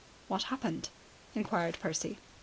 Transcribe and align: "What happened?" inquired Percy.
"What 0.27 0.41
happened?" 0.49 0.89
inquired 1.35 1.77
Percy. 1.79 2.17